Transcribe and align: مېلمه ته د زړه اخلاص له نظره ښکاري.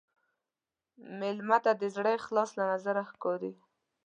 مېلمه 1.19 1.57
ته 1.63 1.71
د 1.81 1.83
زړه 1.95 2.11
اخلاص 2.19 2.49
له 2.59 2.63
نظره 2.71 3.03
ښکاري. 3.11 3.53